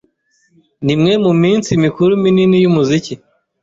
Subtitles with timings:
[0.85, 3.13] Nimwe muminsi mikuru minini yumuziki.